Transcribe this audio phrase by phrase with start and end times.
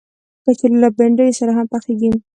[0.43, 2.09] کچالو له بنډیو سره هم پخېږي